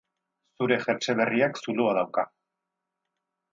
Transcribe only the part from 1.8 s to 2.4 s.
dauka.